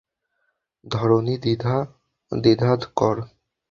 [0.85, 1.35] ধরণি
[1.41, 3.15] দ্বিধা কর!